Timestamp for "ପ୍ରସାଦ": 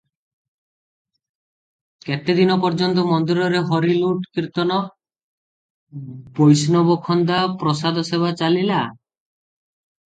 7.63-8.09